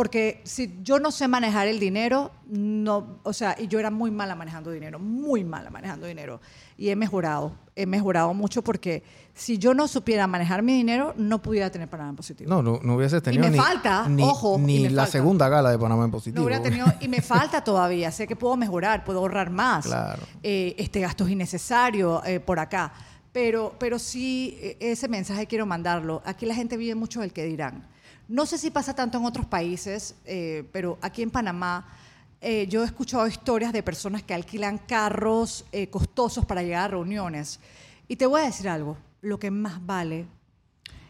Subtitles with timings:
[0.00, 4.10] Porque si yo no sé manejar el dinero, no, o sea, y yo era muy
[4.10, 6.40] mala manejando dinero, muy mala manejando dinero.
[6.78, 9.02] Y he mejorado, he mejorado mucho porque
[9.34, 12.48] si yo no supiera manejar mi dinero, no pudiera tener Panamá en positivo.
[12.48, 15.12] No, no, no hubiese tenido me ni, falta, ni, ojo, y ni me la falta.
[15.12, 16.40] segunda gala de Panamá en positivo.
[16.40, 18.10] No hubiera tenido, y me falta todavía.
[18.10, 19.84] Sé que puedo mejorar, puedo ahorrar más.
[19.84, 20.22] Claro.
[20.42, 22.90] Eh, este gasto es innecesario eh, por acá.
[23.32, 26.22] Pero, pero sí, eh, ese mensaje quiero mandarlo.
[26.24, 27.86] Aquí la gente vive mucho del que dirán.
[28.30, 31.84] No sé si pasa tanto en otros países, eh, pero aquí en Panamá
[32.40, 36.88] eh, yo he escuchado historias de personas que alquilan carros eh, costosos para llegar a
[36.88, 37.58] reuniones.
[38.06, 40.26] Y te voy a decir algo, lo que más vale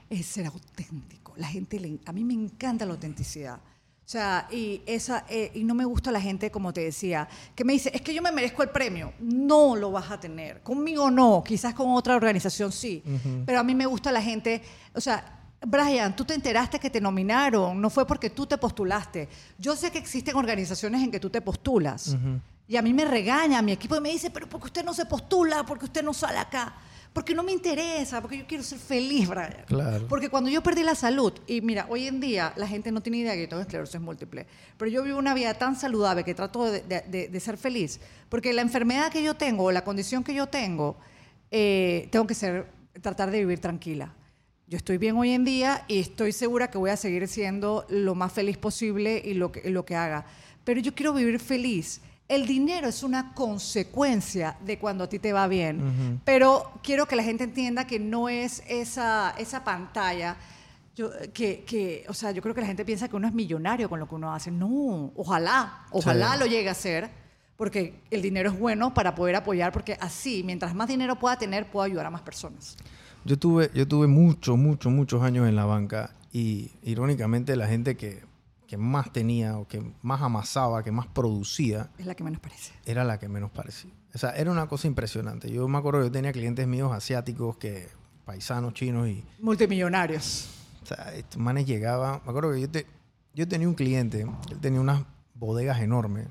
[0.08, 1.34] es ser auténtico.
[1.36, 3.56] La gente, le- a mí me encanta la autenticidad.
[3.56, 7.64] O sea, y, esa, eh, y no me gusta la gente, como te decía, que
[7.64, 9.12] me dice, es que yo me merezco el premio.
[9.20, 10.62] No lo vas a tener.
[10.62, 13.02] Conmigo no, quizás con otra organización sí.
[13.44, 14.62] Pero a mí me gusta la gente,
[14.94, 19.28] o sea, Brian, tú te enteraste que te nominaron, no fue porque tú te postulaste.
[19.58, 22.16] Yo sé que existen organizaciones en que tú te postulas.
[22.66, 24.94] Y a mí me regaña mi equipo y me dice, pero ¿por qué usted no
[24.94, 25.64] se postula?
[25.66, 26.72] ¿Por qué usted no sale acá?
[27.12, 29.64] Porque no me interesa, porque yo quiero ser feliz, Brian.
[29.66, 30.06] Claro.
[30.08, 33.18] Porque cuando yo perdí la salud, y mira, hoy en día la gente no tiene
[33.18, 34.46] idea que yo tengo esclerosis múltiple,
[34.78, 38.00] pero yo vivo una vida tan saludable que trato de, de- de- de ser feliz,
[38.28, 40.96] porque la enfermedad que yo tengo, o la condición que yo tengo,
[41.50, 42.68] eh, tengo que ser,
[43.02, 44.14] tratar de vivir tranquila.
[44.70, 48.14] Yo estoy bien hoy en día y estoy segura que voy a seguir siendo lo
[48.14, 50.24] más feliz posible y lo que, lo que haga.
[50.62, 52.00] Pero yo quiero vivir feliz.
[52.28, 56.20] El dinero es una consecuencia de cuando a ti te va bien.
[56.24, 60.36] Pero quiero que la gente entienda que no es esa, esa pantalla.
[60.94, 63.88] Yo, que, que, o sea, yo creo que la gente piensa que uno es millonario
[63.88, 64.52] con lo que uno hace.
[64.52, 66.38] No, ojalá, ojalá Sí.
[66.38, 67.10] lo llegue a ser,
[67.56, 71.68] porque el dinero es bueno para poder apoyar, porque así, mientras más dinero pueda tener,
[71.68, 72.76] puedo ayudar a más personas.
[73.24, 77.96] Yo tuve, yo tuve muchos, muchos, muchos años en la banca y irónicamente la gente
[77.96, 78.22] que,
[78.66, 82.72] que más tenía o que más amasaba, que más producía, Es la que menos parece.
[82.86, 83.90] era la que menos parecía.
[84.14, 85.50] O sea, era una cosa impresionante.
[85.50, 87.88] Yo me acuerdo yo tenía clientes míos asiáticos, que
[88.24, 90.48] paisanos chinos y Multimillonarios.
[90.82, 92.20] o sea, estos manes llegaban.
[92.24, 92.86] Me acuerdo que yo, te-
[93.34, 95.02] yo tenía un cliente, él tenía unas
[95.34, 96.26] bodegas enormes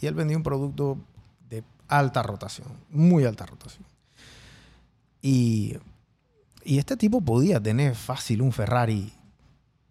[0.00, 0.98] y él vendía un producto
[1.48, 3.84] de alta rotación, muy alta rotación.
[5.22, 5.76] Y,
[6.66, 9.12] y este tipo podía tener fácil un Ferrari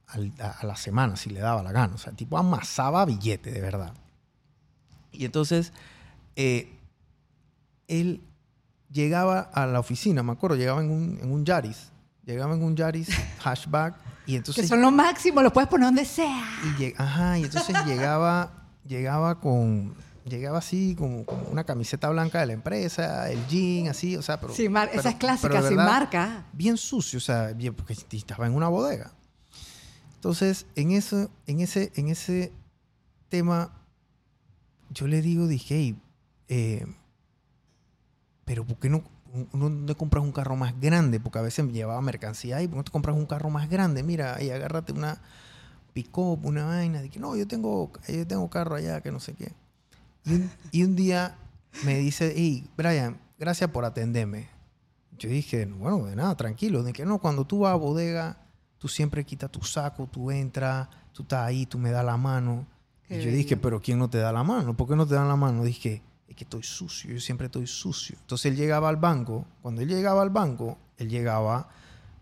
[0.07, 1.95] al- a, a la semana si le daba la gana.
[1.95, 3.93] O sea, el tipo amasaba billete, de verdad.
[5.11, 5.71] Y entonces,
[6.35, 6.71] eh,
[7.87, 8.21] él
[8.91, 11.91] llegaba a la oficina, me acuerdo, llegaba en un, en un Yaris.
[12.25, 13.09] Llegaba en un Yaris
[13.43, 16.43] hatchback y Que entonces son lo máximo, lo puedes poner donde sea.
[16.63, 18.51] y lleg- ajá, y entonces llegaba,
[18.85, 24.15] llegaba con, llegaba así como, como una camiseta blanca de la empresa, el jean, así,
[24.17, 24.53] o sea, pero...
[24.53, 26.45] Sin mar- pero- esa es pero clásica, de sin marca.
[26.53, 29.11] Bien sucio, o sea, bien, porque estaba en una bodega.
[30.15, 32.51] Entonces, en eso, en ese, en ese
[33.29, 33.71] tema,
[34.89, 36.01] yo le digo, dije, hey,
[36.47, 36.85] eh,
[38.45, 39.03] pero ¿por qué no,
[39.53, 41.19] no, no compras un carro más grande?
[41.19, 43.69] Porque a veces me llevaba mercancía y ¿por qué no te compras un carro más
[43.69, 44.01] grande?
[44.03, 45.21] Mira, ahí agárrate una
[45.93, 47.01] pick-up, una vaina.
[47.01, 49.51] Dije, no, yo tengo, yo tengo carro allá, que no sé qué.
[50.25, 51.37] Y un, y un día
[51.83, 54.49] me dice, hey, Brian, gracias por atenderme.
[55.17, 56.83] Yo dije, bueno, de nada, tranquilo.
[56.83, 58.37] De que no, cuando tú vas a bodega,
[58.77, 62.67] tú siempre quitas tu saco, tú entras, tú estás ahí, tú me das la mano.
[63.07, 64.75] Qué y yo dije, pero ¿quién no te da la mano?
[64.75, 65.63] ¿Por qué no te dan la mano?
[65.63, 68.17] Dije, es que estoy sucio, yo siempre estoy sucio.
[68.19, 71.69] Entonces él llegaba al banco, cuando él llegaba al banco, él llegaba,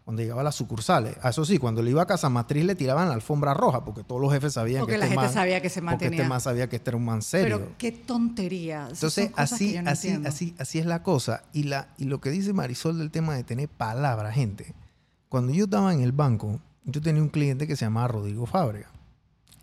[0.04, 1.16] cuando llegaba a las sucursales.
[1.24, 4.22] Eso sí, cuando le iba a Casa Matriz le tiraban la alfombra roja, porque todos
[4.22, 6.28] los jefes sabían Porque que la este gente man- sabía que se Porque este mantenía.
[6.30, 7.58] man sabía que este era un man serio.
[7.60, 8.88] Pero qué tontería.
[8.92, 10.30] Entonces, así, no así, entiendo.
[10.30, 11.44] así, así es la cosa.
[11.54, 14.76] Y, la, y lo que dice Marisol del tema de tener palabra, gente.
[15.30, 18.90] Cuando yo estaba en el banco, yo tenía un cliente que se llamaba Rodrigo Fábrega.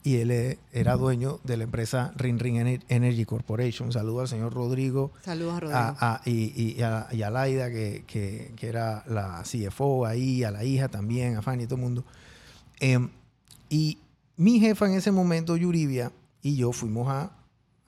[0.03, 3.93] Y él eh, era dueño de la empresa Ring Ring Ener- Energy Corporation.
[3.93, 5.13] Saludo al señor Rodrigo.
[5.23, 5.79] Saludos a Rodrigo.
[5.79, 10.07] a- a- y, y- y a, y a Laida, que, que- que era la CFO
[10.07, 12.05] ahí, a la hija también, a Fanny, todo el mundo.
[12.79, 13.11] Em,
[13.69, 13.99] y
[14.37, 17.33] mi jefa en ese momento, Yuribia, y yo fuimos a,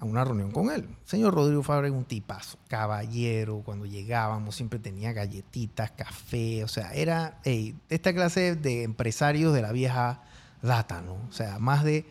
[0.00, 0.86] una reunión con él.
[1.04, 3.62] Señor Rodrigo Fabre un tipazo, caballero.
[3.64, 6.62] Cuando llegábamos siempre tenía galletitas, café.
[6.64, 7.40] O sea, era
[7.88, 10.22] esta clase de empresarios de la vieja
[10.62, 11.14] data, ¿no?
[11.28, 12.06] O sea, más de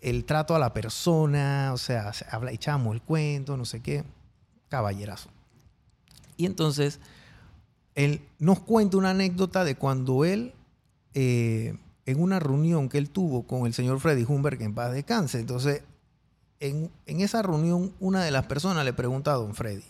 [0.00, 4.04] el trato a la persona, o sea, se habla, echábamos el cuento, no sé qué.
[4.68, 5.30] Caballerazo.
[6.36, 7.00] Y entonces,
[7.94, 10.54] él nos cuenta una anécdota de cuando él,
[11.14, 15.40] eh, en una reunión que él tuvo con el señor Freddy Humber, en paz descanse,
[15.40, 15.82] entonces,
[16.60, 19.84] en, en esa reunión, una de las personas le pregunta a don Freddy,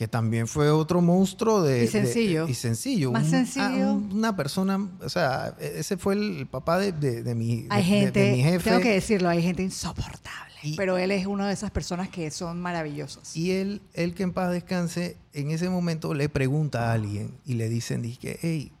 [0.00, 1.84] que también fue otro monstruo de...
[1.84, 2.46] Y sencillo.
[2.46, 3.12] de- y sencillo.
[3.12, 3.64] Más Un- sencillo.
[3.66, 7.66] ah, un- una persona, o sea, e- ese fue el papá de, de- de mi,
[7.68, 8.70] Hay gente, mi jefe.
[8.70, 10.54] tengo que decirlo, hay gente insoportable.
[10.62, 13.36] Y- pero él es una de esas personas que son maravillosas.
[13.36, 17.52] Y él, él que en paz descanse, en ese momento le pregunta a alguien y
[17.56, 18.72] le dicen, que, hey,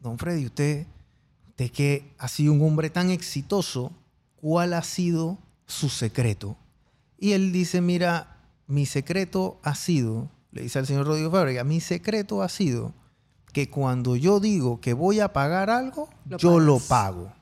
[0.00, 0.86] don Freddy, usted,
[1.48, 3.90] usted que ha sido un hombre tan exitoso,
[4.40, 6.56] ¿cuál ha sido su secreto?
[7.18, 8.36] Y él dice, mira,
[8.68, 12.92] mi secreto ha sido, le dice al señor Rodrigo Fábrega, mi secreto ha sido
[13.52, 17.32] que cuando yo digo que voy a pagar algo, Lo yo lo pago.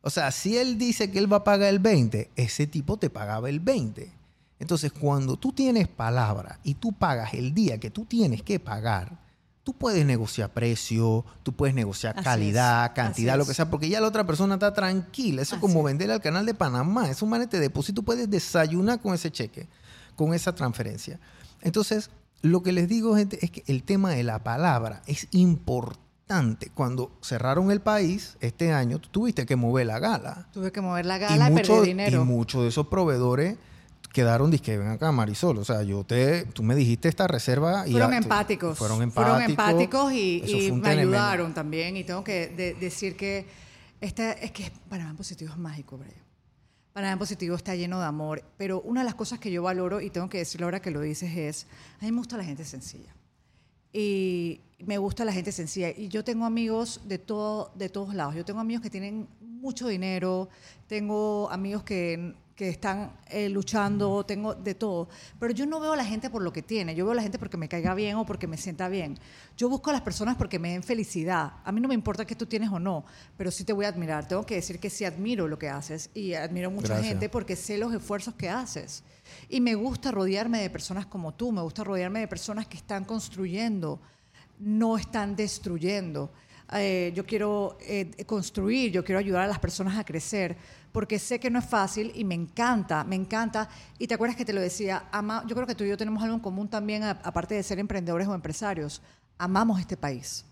[0.00, 3.10] O sea, si él dice que él va a pagar el 20, ese tipo te
[3.10, 4.12] pagaba el 20.
[4.58, 9.18] Entonces, cuando tú tienes palabra y tú pagas el día que tú tienes que pagar,
[9.62, 13.70] tú puedes negociar precio, tú puedes negociar Así calidad, es, cantidad, así lo que sea,
[13.70, 15.42] porque ya la otra persona está tranquila.
[15.42, 17.10] Eso es como vender al canal de Panamá.
[17.10, 19.68] Es un manete de depósito, puedes desayunar con ese cheque,
[20.16, 21.20] con esa transferencia.
[21.68, 22.10] Entonces,
[22.42, 26.70] lo que les digo, gente, es que el tema de la palabra es importante.
[26.74, 31.06] Cuando cerraron el país este año, tú tuviste que mover la gala Tuve que mover
[31.06, 32.22] la gala y, mucho- perder dinero.
[32.22, 33.56] y muchos de esos proveedores
[34.12, 37.92] quedaron disque ven acá Marisol o sea yo te tú me dijiste esta reserva y
[37.92, 38.78] fueron ya tú- empáticos.
[38.78, 41.96] fueron empáticos empáticos y, y me ayudaron también.
[41.96, 43.46] Y tengo que de- decir que
[44.00, 46.14] este, es que Panamá en positivo es mágico, Brian.
[46.98, 48.42] Panamá en positivo está lleno de amor.
[48.56, 51.00] Pero una de las cosas que yo valoro, y tengo que decirlo ahora que lo
[51.00, 51.66] dices, es,
[52.00, 53.14] a mí me gusta la gente sencilla.
[53.92, 55.90] Y me gusta la gente sencilla.
[55.90, 58.34] Y yo tengo amigos de, todo, de todos lados.
[58.34, 60.48] Yo tengo amigos que tienen mucho dinero,
[60.88, 65.08] tengo amigos que, que están eh, luchando, tengo de todo.
[65.38, 66.92] Pero yo no veo a la gente por lo que tiene.
[66.96, 69.16] Yo veo a la gente porque me caiga bien o porque me sienta bien.
[69.56, 71.52] Yo busco a las personas porque me den felicidad.
[71.64, 73.04] A mí no me importa que tú tienes o no,
[73.36, 74.26] pero sí te voy a admirar.
[74.26, 77.06] Tengo que decir que sí admiro lo que haces y admiro mucha Gracias.
[77.06, 79.04] gente porque sé los esfuerzos que haces.
[79.48, 83.04] Y me gusta rodearme de personas como tú, me gusta rodearme de personas que están
[83.04, 84.00] construyendo,
[84.58, 86.32] no están destruyendo.
[86.74, 90.56] Eh, yo quiero eh, construir, yo quiero ayudar a las personas a crecer,
[90.92, 93.68] porque sé que no es fácil y me encanta, me encanta.
[93.98, 96.22] Y te acuerdas que te lo decía, ama, yo creo que tú y yo tenemos
[96.22, 99.00] algo en común también, aparte de ser emprendedores o empresarios,
[99.38, 100.44] amamos este país.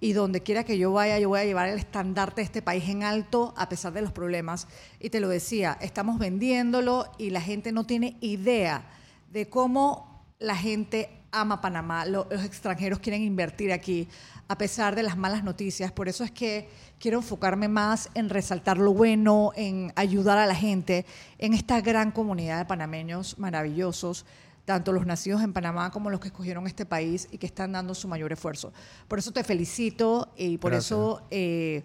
[0.00, 2.88] Y donde quiera que yo vaya, yo voy a llevar el estandarte de este país
[2.88, 4.66] en alto a pesar de los problemas.
[4.98, 8.86] Y te lo decía, estamos vendiéndolo y la gente no tiene idea
[9.30, 11.10] de cómo la gente
[11.40, 14.08] ama Panamá, lo- los extranjeros quieren invertir aquí
[14.48, 15.90] a pesar de las malas noticias.
[15.92, 20.54] Por eso es que quiero enfocarme más en resaltar lo bueno, en ayudar a la
[20.54, 21.04] gente,
[21.38, 24.24] en esta gran comunidad de panameños maravillosos
[24.64, 27.94] tanto los nacidos en Panamá como los que escogieron este país y que están dando
[27.94, 28.72] su mayor esfuerzo.
[29.08, 30.86] Por eso te felicito y por Gracias.
[30.86, 31.82] eso eh,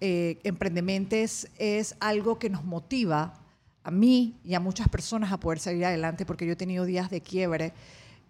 [0.00, 3.34] eh, Emprendementes es algo que nos motiva
[3.82, 7.10] a mí y a muchas personas a poder salir adelante porque yo he tenido días
[7.10, 7.72] de quiebre.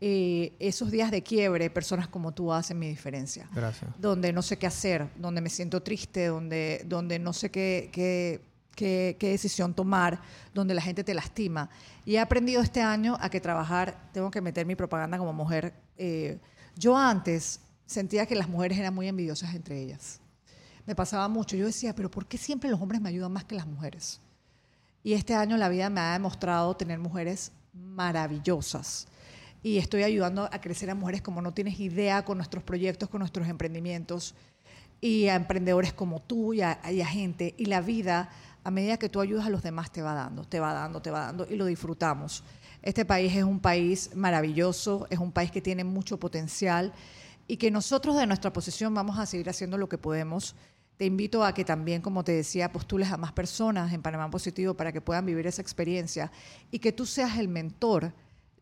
[0.02, 4.56] Eh, esos días de quiebre, personas como tú hacen mi diferencia gracias donde no sé
[4.56, 8.40] qué hacer, donde me siento triste, donde, donde no sé qué, qué,
[8.74, 10.22] qué- qué decisión tomar,
[10.54, 11.68] donde la gente te lastima.
[12.06, 15.74] Y he aprendido este año a que trabajar, tengo que meter mi propaganda como mujer.
[15.98, 16.38] Eh,
[16.76, 20.18] yo antes sentía que las mujeres eran muy envidiosas entre ellas.
[20.86, 21.56] Me pasaba mucho.
[21.56, 24.18] Yo decía, pero ¿por qué siempre los hombres me ayudan más que las mujeres?
[25.04, 29.06] Y este año la vida me ha demostrado tener mujeres maravillosas.
[29.62, 33.18] Y estoy ayudando a crecer a mujeres como no tienes idea con nuestros proyectos, con
[33.18, 34.34] nuestros emprendimientos
[35.00, 37.54] y a emprendedores como tú y a, gente.
[37.58, 38.30] Y la vida,
[38.64, 41.10] a medida que tú ayudas a los demás, te va dando, te va dando, te
[41.10, 42.42] va dando y lo disfrutamos.
[42.82, 46.92] Este país es un país maravilloso, es un país que tiene mucho potencial
[47.46, 50.54] y que nosotros de nuestra posición vamos a seguir haciendo lo que podemos.
[50.96, 54.74] Te invito a que también, como te decía, postules a más personas en Panamá Positivo
[54.74, 56.30] para que puedan vivir esa experiencia
[56.70, 58.12] y que tú seas el mentor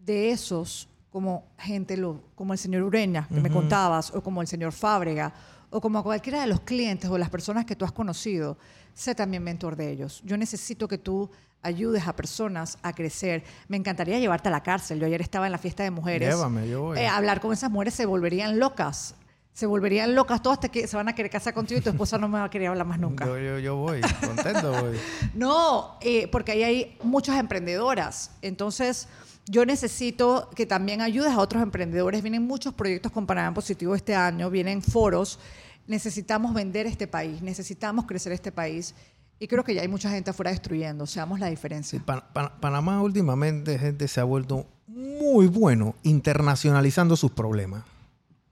[0.09, 4.49] de esos, como gente, lo, como el señor Ureña, que me contabas, o como el
[4.49, 5.33] señor Fábrega,
[5.71, 8.57] o como cualquiera de los clientes o las personas que tú has conocido,
[8.95, 10.23] sé también mentor de ellos.
[10.25, 13.45] Yo necesito que tú ayudes a personas a crecer.
[13.69, 14.99] Me encantaría llevarte a la cárcel.
[14.99, 16.35] Yo ayer estaba en la fiesta de mujeres.
[16.35, 16.99] Llévame, yo voy.
[16.99, 19.15] Eh, hablar con esas mujeres se volverían locas.
[19.53, 22.17] Se volverían locas todas hasta que se van a querer casar contigo y tu esposa
[22.17, 23.27] no me va a querer hablar más nunca.
[23.27, 24.97] yo, yo, yo voy contento voy
[25.35, 28.31] No, eh, porque ahí hay muchas emprendedoras.
[28.41, 29.09] Entonces,
[29.49, 32.23] yo necesito que también ayudes a otros emprendedores.
[32.23, 35.39] Vienen muchos proyectos con Panamá Positivo este año, vienen foros.
[35.87, 38.95] Necesitamos vender este país, necesitamos crecer este país.
[39.41, 41.07] Y creo que ya hay mucha gente afuera destruyendo.
[41.07, 42.03] Seamos la diferencia.
[42.05, 47.85] Pa- Pa- Panamá últimamente gente se ha vuelto muy bueno internacionalizando sus problemas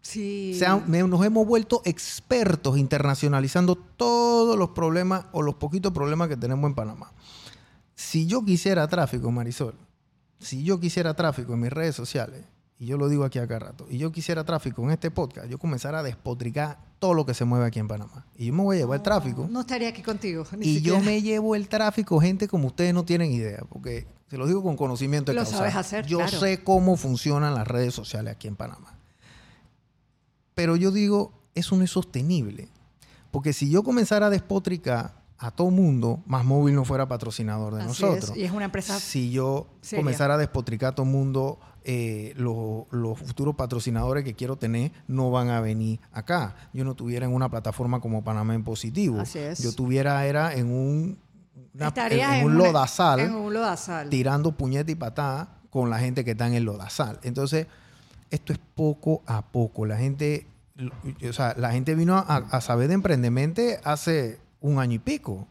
[0.03, 0.55] Sí.
[0.57, 6.29] Se han- me- nos hemos vuelto expertos internacionalizando todos los problemas o los poquitos problemas
[6.29, 7.11] que tenemos en Panamá.
[7.97, 9.75] Si yo quisiera tráfico, Marisol,
[10.39, 12.45] si yo quisiera tráfico en mis redes sociales,
[12.79, 15.59] y yo lo digo aquí acá rato, y yo quisiera tráfico en este podcast, yo
[15.59, 18.27] comenzara a despotricar todo lo que se mueve aquí en Panamá.
[18.37, 19.47] Y yo me voy a llevar el tráfico.
[19.51, 20.45] No estaría aquí contigo.
[20.59, 20.99] ni Y siquiera.
[20.99, 24.63] yo me llevo el tráfico, gente como ustedes no tienen idea, porque se los digo
[24.63, 25.59] con conocimiento de Lo causa.
[25.59, 26.39] sabes hacer, Yo claro.
[26.41, 28.99] sé cómo funcionan las redes sociales aquí en Panamá.
[30.55, 32.69] Pero yo digo, eso no es sostenible.
[33.31, 37.81] Porque si yo comenzara a despotricar a todo mundo, Más Móvil no fuera patrocinador de
[37.83, 38.31] Así nosotros.
[38.31, 40.03] es, y es una empresa Si yo seria.
[40.03, 45.31] comenzara a despotricar a todo mundo, eh, los, los futuros patrocinadores que quiero tener no
[45.31, 46.57] van a venir acá.
[46.73, 49.21] Yo no tuviera en una plataforma como Panamá en positivo.
[49.21, 49.63] Así es.
[49.63, 51.19] Yo tuviera era en un,
[51.75, 54.09] una- en en un una- lodazal En un lodazal.
[54.09, 57.21] tirando puñete y patada con la gente que está en el lodazal.
[57.23, 57.67] Entonces,
[58.31, 59.85] esto es poco a poco.
[59.87, 60.47] La gente,
[61.29, 65.47] o sea, la gente vino a, a saber de emprendimiento hace un año y pico.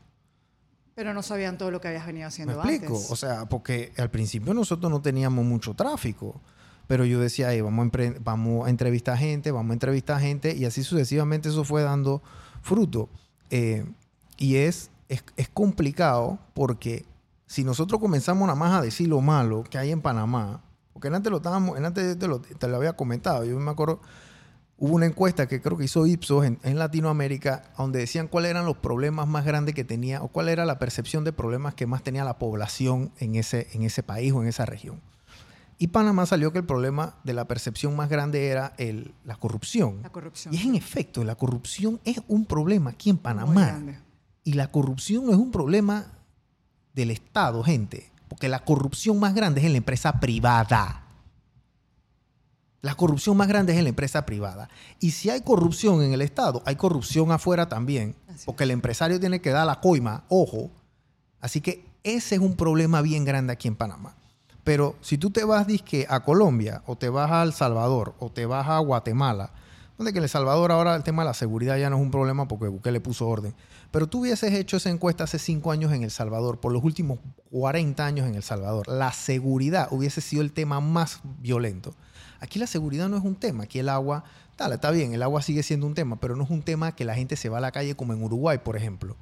[0.95, 2.95] Pero no sabían todo lo que habías venido ¿Me haciendo explico?
[2.95, 3.11] antes.
[3.11, 6.39] O sea, porque al principio nosotros no teníamos mucho tráfico.
[6.87, 10.55] Pero yo decía, "Ey, vamos, a vamos a entrevistar gente, vamos a entrevistar gente.
[10.55, 12.21] Y así sucesivamente eso fue dando
[12.61, 13.09] fruto.
[13.49, 13.85] Eh,
[14.37, 17.05] y es, es, es complicado porque
[17.47, 20.61] si nosotros comenzamos nada más a decir lo malo que hay en Panamá,
[20.93, 23.99] porque antes lo estábamos, antes te lo, te lo había comentado, yo me acuerdo,
[24.77, 28.65] hubo una encuesta que creo que hizo Ipsos en, en Latinoamérica, donde decían cuáles eran
[28.65, 32.03] los problemas más grandes que tenía, o cuál era la percepción de problemas que más
[32.03, 35.01] tenía la población en ese, en ese país o en esa región.
[35.77, 40.01] Y Panamá salió que el problema de la percepción más grande era el, la corrupción.
[40.03, 40.53] La corrupción.
[40.53, 43.65] Y es en efecto, la corrupción es un problema aquí en Muy Panamá.
[43.65, 43.99] grande.
[44.45, 46.05] Y la corrupción no es un problema
[46.93, 48.09] del Estado, gente.
[48.29, 51.04] Porque la corrupción más grande es en la empresa privada.
[52.85, 54.69] La corrupción más grande es en la empresa privada.
[54.99, 58.15] Y si hay corrupción en el Estado, hay corrupción afuera también.
[58.45, 60.69] Porque el empresario tiene que dar la coima, ojo.
[61.41, 64.15] Así que ese es un problema bien grande aquí en Panamá.
[64.63, 68.29] Pero si tú te vas dizque, a Colombia, o te vas a El Salvador, o
[68.29, 69.49] te vas a Guatemala,
[69.97, 72.11] donde que en El Salvador ahora el tema de la seguridad ya no es un
[72.11, 73.55] problema porque Bukele puso orden.
[73.89, 77.17] Pero tú hubieses hecho esa encuesta hace cinco años en El Salvador, por los últimos
[77.49, 81.95] 40 años en El Salvador, la seguridad hubiese sido el tema más violento.
[82.39, 84.23] Aquí la seguridad no es un tema, aquí el agua,
[84.55, 87.05] tal, está bien, el agua sigue siendo un tema, pero no es un tema que
[87.05, 89.15] la gente se va a la calle como en Uruguay, por ejemplo.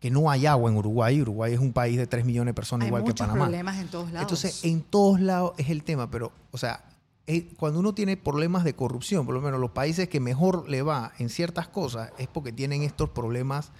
[0.00, 1.20] Que no hay agua en Uruguay.
[1.22, 3.44] Uruguay es un país de 3 millones de personas Hay igual que Panamá.
[3.44, 4.22] problemas en todos lados.
[4.22, 6.84] Entonces, en todos lados es el tema, pero, o sea,
[7.26, 10.82] eh, cuando uno tiene problemas de corrupción, por lo menos los países que mejor le
[10.82, 13.72] va en ciertas cosas, es porque tienen estos problemas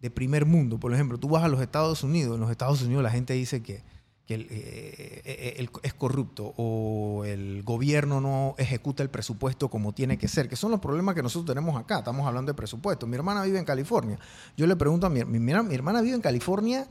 [0.00, 0.78] de primer mundo.
[0.78, 3.62] Por ejemplo, tú vas a los Estados Unidos, en los Estados Unidos la gente dice
[3.62, 3.82] que,
[4.28, 9.94] que el, eh, eh, el- es corrupto o el gobierno no ejecuta el presupuesto como
[9.94, 12.00] tiene que ser, que son los problemas que nosotros tenemos acá.
[12.00, 13.06] Estamos hablando de presupuesto.
[13.06, 14.18] Mi hermana vive en California.
[14.54, 16.86] Yo le pregunto a mi, mi, mira, mi hermana vive en California,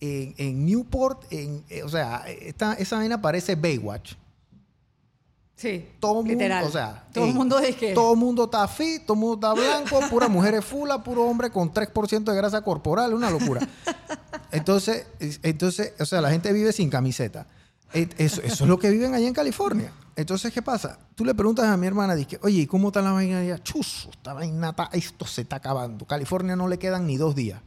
[0.00, 4.14] en, en Newport, en, eh, o sea, esta, esa vaina parece Baywatch.
[5.54, 6.64] sí, Todo el mundo, literal.
[6.64, 7.94] o sea, todo el mundo es que...
[7.94, 11.50] todo el mundo está fit, todo el mundo está blanco, pura mujeres fula, puro hombre
[11.50, 13.60] con 3% de grasa corporal, una locura.
[14.52, 17.46] Entonces, es- entonces, o sea, la gente vive sin camiseta.
[17.92, 19.92] Eso, eso es lo que viven allá en California.
[20.16, 20.98] Entonces, ¿qué pasa?
[21.14, 23.58] Tú le preguntas a mi hermana, dice, oye, ¿y cómo está la vaina allá?
[23.62, 26.06] Chus, esta vaina está- esto se está acabando.
[26.06, 27.60] California no le quedan ni dos días.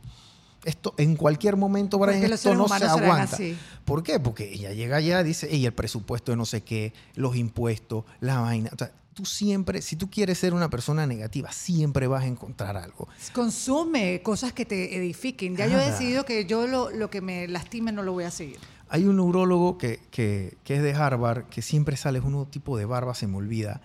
[0.64, 2.74] Esto, en cualquier momento, Brian, esto no se
[3.06, 3.36] aguanta.
[3.36, 3.58] así.
[3.84, 4.20] ¿Por qué?
[4.20, 8.40] Porque ella llega allá, dice, y el presupuesto de no sé qué, los impuestos, la
[8.40, 8.72] vaina.
[8.74, 12.78] O sea, tú siempre, si tú quieres ser una persona negativa, siempre vas a encontrar
[12.78, 13.08] algo.
[13.34, 15.56] Consume cosas que te edifiquen.
[15.56, 15.92] Ya yo he Nada.
[15.92, 18.58] decidido que yo lo, lo que me lastime no lo voy a seguir.
[18.90, 22.78] Hay un neurólogo que, que- que es de Harvard, que siempre sale, es un tipo
[22.78, 23.82] de barba, se me olvida.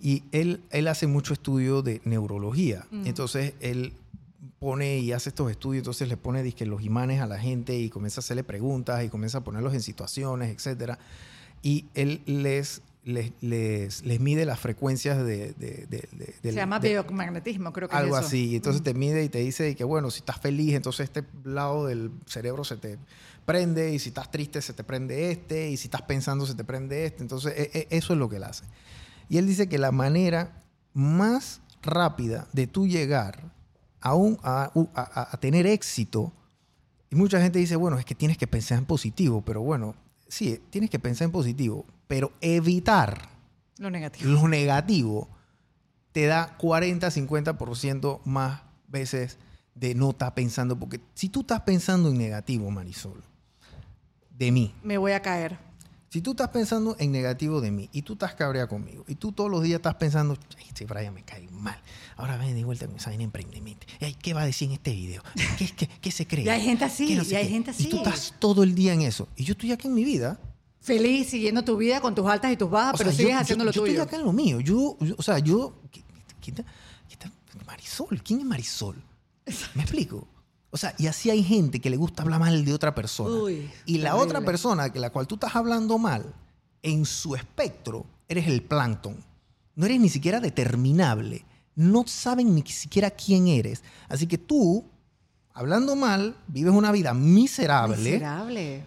[0.00, 2.86] Y él, él hace mucho estudio de neurología.
[3.04, 3.94] Entonces, él
[4.58, 7.88] pone y hace estos estudios, entonces le pone dizque, los imanes a la gente y
[7.90, 10.98] comienza a hacerle preguntas y comienza a ponerlos en situaciones, etcétera.
[11.62, 15.52] Y él les, les, les, les mide las frecuencias de...
[15.54, 16.08] de- de-
[16.42, 18.26] de- Se llama de- biomagnetismo, creo que algo es eso.
[18.28, 18.48] así.
[18.50, 21.86] Y entonces te mide y te dice que, bueno, si estás feliz, entonces este lado
[21.86, 22.98] del cerebro se te
[23.44, 26.64] prende, y si estás triste, se te prende este, y si estás pensando, se te
[26.64, 27.22] prende este.
[27.22, 28.64] Entonces, e- e- eso es lo que él hace.
[29.28, 30.62] Y él dice que la manera
[30.94, 33.52] más rápida de tú llegar
[34.00, 36.32] a, un, a, a- a tener éxito,
[37.10, 39.94] y mucha gente dice, bueno, es que tienes que pensar en positivo, pero bueno,
[40.28, 43.28] sí, tienes que pensar en positivo, pero evitar
[43.78, 44.30] Lo negativo.
[44.30, 45.28] lo negativo
[46.12, 49.38] te da 40, 50% más veces
[49.74, 50.78] de no estar pensando.
[50.78, 53.22] Porque si tú estás pensando en negativo, Marisol,
[54.30, 55.58] de mí, Me voy a caer.
[56.10, 59.32] si tú estás pensando en negativo de mí y tú estás cabreada conmigo y tú
[59.32, 61.80] todos los días estás pensando, "Ay, este Brian me cae mal,
[62.16, 64.92] ahora ven de vuelta con esa de emprendimiento, Ay, ¿qué va a decir en este
[64.92, 65.22] video?
[65.58, 66.44] ¿Qué, qué, qué se cree?
[66.44, 67.50] Y hay gente así, ¿Qué no sé y hay qué?".
[67.50, 68.08] gente Y tú así.
[68.08, 69.26] estás todo el día en eso.
[69.36, 70.38] Y yo estoy aquí en mi vida
[70.84, 73.38] feliz siguiendo tu vida con tus altas y tus bajas, O pero sea, sigues yo-
[73.40, 73.92] haciendo yo, lo yo tuyo.
[73.94, 74.60] estoy acá en lo mío.
[74.60, 75.74] Yo, yo- o sea, yo.
[75.90, 76.04] ¿qué-
[76.40, 76.52] qué?
[77.66, 78.96] Marisol, ¿quién es Marisol?
[79.74, 80.26] ¿Me explico?
[80.70, 83.34] O sea, y así hay gente que le gusta hablar mal de otra persona.
[83.42, 86.34] Uy, y la otra persona que la cual tú estás hablando mal,
[86.82, 89.16] en su espectro, eres el plancton.
[89.76, 91.44] No eres ni siquiera determinable.
[91.76, 93.82] No saben ni siquiera quién eres.
[94.08, 94.84] Así que tú,
[95.52, 98.84] hablando mal, vives una vida miserable Miserable.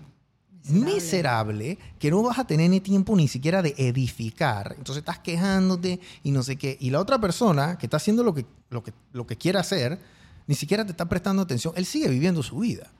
[0.69, 4.75] Miserable que no vas a tener ni tiempo ni siquiera de edificar.
[4.77, 6.77] Entonces estás quejándote y no sé qué.
[6.79, 9.99] Y la otra persona que está haciendo lo que, lo que, lo que quiere hacer,
[10.47, 11.73] ni siquiera te está prestando atención.
[11.75, 12.91] Él sigue viviendo su vida.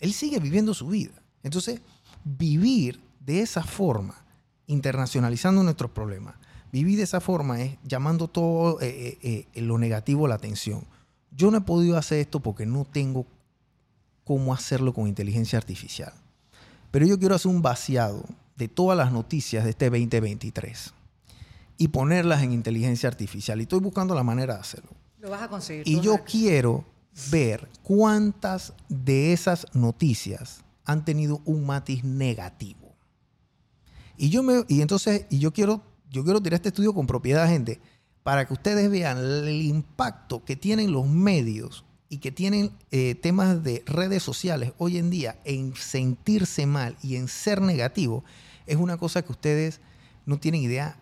[0.00, 1.12] Él sigue viviendo su vida.
[1.42, 1.80] Entonces,
[2.24, 4.24] vivir de esa forma,
[4.66, 6.34] internacionalizando nuestros problemas,
[6.72, 10.84] vivir de esa forma es llamando todo eh, eh, eh, lo negativo la atención.
[11.30, 13.26] Yo no he podido hacer esto porque no tengo
[14.24, 16.12] cómo hacerlo con inteligencia artificial.
[16.94, 18.24] Pero yo quiero hacer un vaciado
[18.54, 20.94] de todas las noticias de este 2023
[21.76, 23.58] y ponerlas en inteligencia artificial.
[23.58, 24.92] Y estoy buscando la manera de hacerlo.
[25.18, 25.88] Lo vas a conseguir.
[25.88, 26.84] Y yo quiero
[27.32, 32.94] ver cuántas de esas noticias han tenido un matiz negativo.
[34.16, 35.82] Y yo me y entonces y yo quiero
[36.12, 37.80] yo quiero tirar este estudio con propiedad, gente,
[38.22, 43.64] para que ustedes vean el impacto que tienen los medios y que tienen eh, temas
[43.64, 48.22] de redes sociales hoy en día en sentirse mal y en ser negativo,
[48.66, 49.80] es una cosa que ustedes
[50.24, 50.96] no tienen idea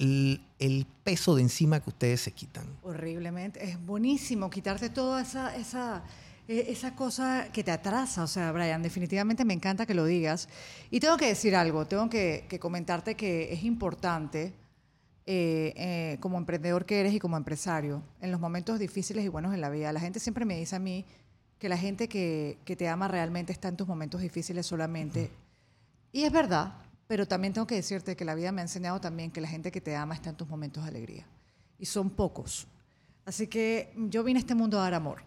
[0.00, 2.66] el, el peso de encima que ustedes se quitan.
[2.82, 3.64] Horriblemente.
[3.64, 6.02] Es buenísimo quitarte toda esa, esa,
[6.48, 8.24] eh, esa cosa que te atrasa.
[8.24, 10.48] O sea, Brian, definitivamente me encanta que lo digas.
[10.90, 14.52] Y tengo que decir algo, tengo que, que comentarte que es importante,
[15.26, 19.54] eh, eh, como emprendedor que eres y como empresario, en los momentos difíciles y buenos
[19.54, 19.92] en la vida.
[19.92, 21.04] La gente siempre me dice a mí
[21.58, 25.30] que la gente que, que te ama realmente está en tus momentos difíciles solamente.
[26.12, 26.74] Y es verdad,
[27.06, 29.70] pero también tengo que decirte que la vida me ha enseñado también que la gente
[29.70, 31.26] que te ama está en tus momentos de alegría.
[31.78, 32.66] Y son pocos.
[33.24, 35.22] Así que yo vine a este mundo a dar amor.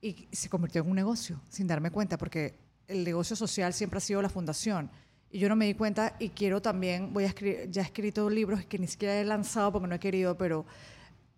[0.00, 2.58] Y se convirtió en un negocio, sin darme cuenta, porque
[2.88, 4.90] el negocio social siempre ha sido la fundación.
[5.32, 8.28] Y yo no me di cuenta y quiero también, voy a escribir, ya he escrito
[8.28, 10.66] libros que ni siquiera he lanzado porque no he querido, pero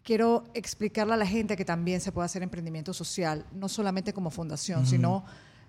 [0.02, 4.30] quiero explicarle a la gente que también se puede hacer emprendimiento social, no solamente como
[4.30, 5.24] fundación, sino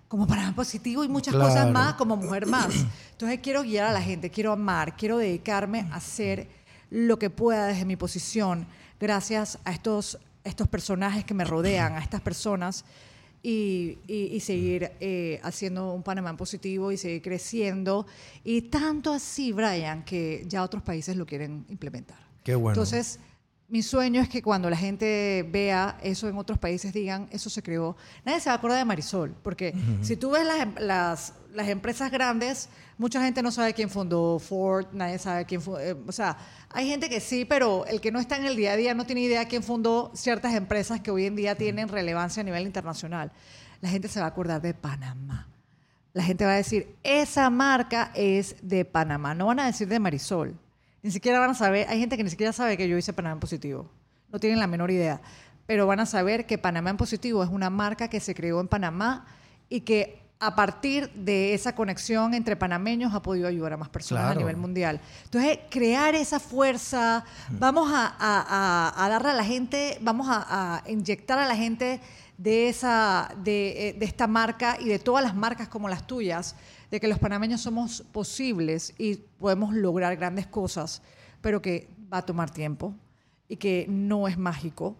[0.08, 1.48] como para positivo y muchas Claro.
[1.50, 2.74] cosas más, como mujer más.
[3.12, 6.48] Entonces quiero guiar a la gente, quiero amar, quiero dedicarme a hacer
[6.90, 8.66] lo que pueda desde mi posición,
[9.00, 12.84] gracias a estos, estos personajes que me rodean, a estas personas,
[13.42, 18.06] y, y- y seguir eh, haciendo un Panamá en positivo y seguir creciendo.
[18.44, 22.18] Y tanto así, Brian, que ya otros países lo quieren implementar.
[22.42, 22.72] Qué bueno.
[22.74, 23.18] Entonces,
[23.68, 27.62] mi sueño es que cuando la gente vea eso en otros países, digan, eso se
[27.62, 27.96] creó.
[28.24, 31.68] Nadie se va a acordar de Marisol, porque si tú ves las, em- las, las
[31.68, 35.80] empresas grandes, mucha gente no sabe quién fundó Ford, nadie sabe quién fundó.
[36.06, 36.38] o sea,
[36.70, 39.04] hay gente que sí, pero el que no está en el día a día no
[39.04, 43.32] tiene idea quién fundó ciertas empresas que hoy en día tienen relevancia a nivel internacional.
[43.80, 45.48] La gente se va a acordar de Panamá.
[46.12, 49.34] La gente va a decir, esa marca es de Panamá.
[49.34, 50.56] No van a decir de Marisol.
[51.02, 53.34] Ni siquiera van a saber, hay gente que ni siquiera sabe que yo hice Panamá
[53.34, 53.90] en positivo.
[54.32, 55.20] No tienen la menor idea.
[55.66, 58.68] Pero van a saber que Panamá en positivo es una marca que se creó en
[58.68, 59.26] Panamá
[59.68, 64.24] y que a partir de esa conexión entre panameños ha podido ayudar a más personas
[64.24, 64.36] Claro.
[64.38, 65.00] a nivel mundial.
[65.24, 70.44] Entonces, crear esa fuerza, vamos a, a- a- a darle a la gente, vamos a,
[70.84, 72.00] a inyectar a la gente
[72.36, 76.54] de, esa, de, eh, de esta marca y de todas las marcas como las tuyas,
[76.90, 81.02] de que los panameños somos posibles y podemos lograr grandes cosas,
[81.40, 82.94] pero que va a tomar tiempo
[83.48, 84.96] y que no es mágico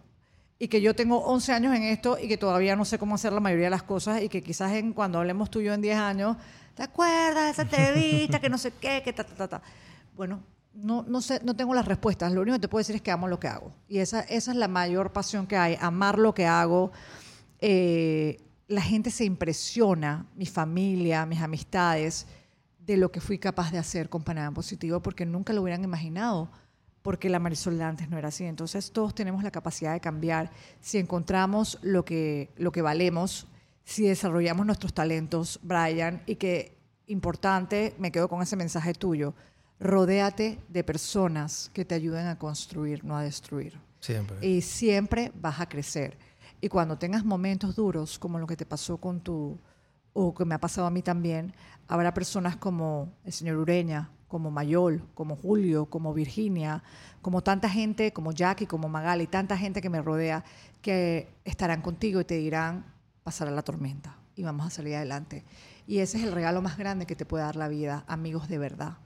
[0.59, 3.31] y que yo tengo 11 años en esto y que todavía no sé cómo hacer
[3.31, 5.81] la mayoría de las cosas y que quizás en, cuando hablemos tú y yo en
[5.81, 6.37] 10 años,
[6.73, 9.61] ¿te acuerdas de esa entrevista que no sé qué, que ta, ta, ta, ta?
[10.15, 10.41] Bueno,
[10.73, 12.31] no, no, sé, no tengo las respuestas.
[12.31, 13.71] Lo único que te puedo decir es que amo lo que hago.
[13.87, 16.91] Y esa, esa es la mayor pasión que hay, amar lo que hago.
[17.59, 22.27] Eh, la gente se impresiona, mi familia, mis amistades,
[22.79, 26.49] de lo que fui capaz de hacer con Panamá Positivo porque nunca lo hubieran imaginado
[27.01, 28.43] porque la Marisol de antes no era así.
[28.43, 30.51] Entonces todos tenemos la capacidad de cambiar
[30.81, 33.47] si encontramos lo que, lo que valemos,
[33.85, 36.77] si desarrollamos nuestros talentos, Brian, y que,
[37.07, 39.33] importante, me quedo con ese mensaje tuyo,
[39.79, 43.79] rodéate de personas que te ayuden a construir, no a destruir.
[44.01, 44.45] Siempre.
[44.45, 46.17] Y siempre vas a crecer.
[46.61, 49.59] Y cuando tengas momentos duros, como lo que te pasó con tu,
[50.13, 51.53] o que me ha pasado a mí también,
[51.87, 56.83] habrá personas como el señor Ureña, como Mayol, como Julio, como Virginia,
[57.21, 60.43] como tanta gente, como Jackie, como Magali, tanta gente que me rodea,
[60.81, 62.85] que estarán contigo y te dirán,
[63.23, 64.17] pasará la tormenta.
[64.35, 65.43] y vamos a salir adelante.
[65.87, 68.59] Y ese es el regalo más grande que te puede dar la vida, amigos de
[68.59, 68.97] verdad.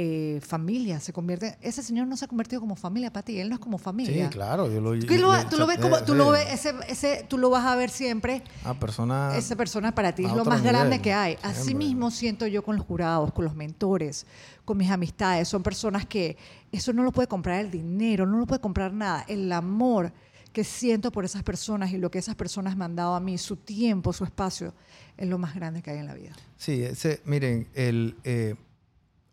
[0.00, 3.48] Eh, familia se convierte ese señor no se ha convertido como familia para ti él
[3.48, 4.70] no es como familia Sí, claro.
[4.72, 7.36] Yo lo, tú lo, le- tú lo ves como tú lo ves ese, ese tú
[7.36, 9.36] lo vas a ver siempre A persona.
[9.36, 11.32] esa persona para ti es lo más grande que hay.
[11.32, 11.50] siempre.
[11.50, 14.24] Así mismo siento yo con los jurados, con los mentores,
[14.64, 15.48] con mis amistades.
[15.48, 16.36] Son personas que
[16.70, 19.24] eso no lo puede comprar el dinero, no lo puede comprar nada.
[19.26, 20.12] El amor
[20.52, 23.36] que siento por esas personas y lo que esas personas me han dado a mí,
[23.36, 24.74] su tiempo, su espacio,
[25.16, 26.34] es lo más grande que hay en la vida.
[26.56, 28.54] Sí, ese, miren, el eh,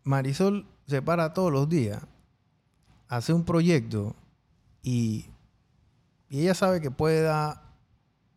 [0.06, 2.00] Marisol se para todos los días,
[3.08, 4.14] hace un proyecto
[4.82, 5.26] y,
[6.30, 7.60] y ella sabe que puede dar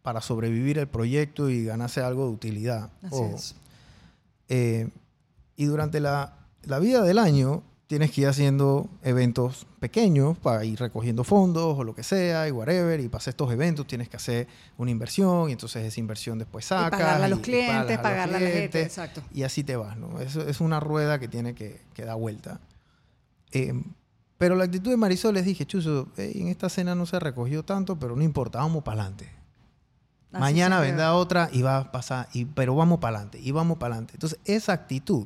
[0.02, 2.90] para sobrevivir el proyecto y ganarse algo de utilidad.
[3.04, 3.36] Así Ojo.
[3.36, 3.56] es.
[4.48, 4.90] Eh,
[5.56, 10.80] y durante la, la vida del año tienes que ir haciendo eventos pequeños para ir
[10.80, 13.00] recogiendo fondos o lo que sea y whatever.
[13.00, 14.48] Y para hacer estos eventos tienes que hacer
[14.78, 17.88] una inversión y entonces esa inversión después Y pagarle a y- los y clientes, pagas
[17.88, 19.24] a los pagarle a la gente, exacto.
[19.34, 20.20] Y así te vas, ¿no?
[20.22, 22.60] Eso es una rueda que tiene que, que dar vuelta.
[23.54, 23.74] Eh,
[24.38, 27.64] pero la actitud de Marisol les dije, Chuzo, eh, en esta cena no se recogió
[27.66, 29.32] tanto, pero no importa, vamos para adelante.
[30.32, 33.96] Mañana vendrá otra y va a pasar, y, pero vamos para adelante, y vamos para
[33.96, 34.14] adelante.
[34.14, 35.26] Entonces, esa actitud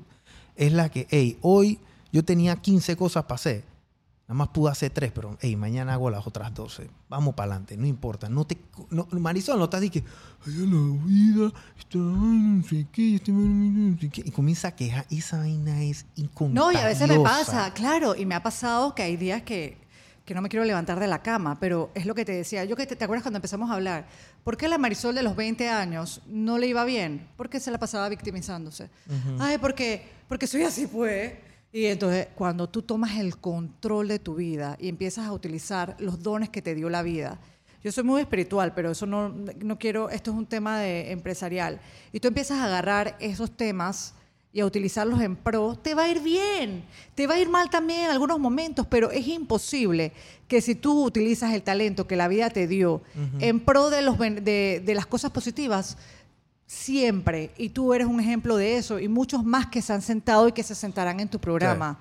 [0.55, 1.77] es la que, hey, hoy
[2.13, 3.63] yo tenía 15 cosas para hacer,
[4.27, 6.87] nada más pude hacer 3, pero, hey, mañana hago las otras 12.
[7.09, 8.29] Vamos para adelante, no importa.
[8.29, 8.55] No te,
[8.91, 10.03] no, Marisol, no estás que,
[10.45, 15.07] ay, la vida, está, no sé qué, este, no sé qué", y comienza a quejar.
[15.09, 16.71] Esa vaina es incontagiosa.
[16.71, 19.79] No, y a veces me pasa, claro, y me ha pasado que hay días que,
[20.23, 22.63] que no me quiero levantar de la cama, pero es lo que te decía.
[22.63, 24.05] Yo que te, ¿te acuerdas cuando empezamos a hablar?
[24.43, 27.27] ¿Por qué la Marisol de los 20 años no le iba bien?
[27.37, 28.91] Porque se la pasaba victimizándose.
[29.39, 31.33] Ay, porque, porque soy así, pues.
[31.73, 36.21] Y entonces, cuando tú tomas el control de tu vida y empiezas a utilizar los
[36.21, 37.39] dones que te dio la vida,
[37.83, 41.81] yo soy muy espiritual, pero eso no, no quiero, esto es un tema de empresarial.
[42.11, 44.13] Y tú empiezas a agarrar esos temas
[44.53, 46.85] y a utilizarlos en pro, te va a ir bien.
[47.15, 50.13] Te va a ir mal también en algunos momentos, pero es imposible
[50.47, 53.01] que si tú utilizas el talento que la vida te dio
[53.39, 55.97] en pro de, los, de, de las cosas positivas,
[56.73, 60.47] siempre, y tú eres un ejemplo de eso, y muchos más que se han sentado
[60.47, 61.97] y que se sentarán en tu programa,